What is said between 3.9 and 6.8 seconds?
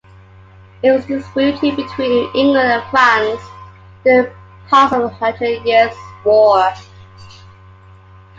during parts of the Hundred Years' War.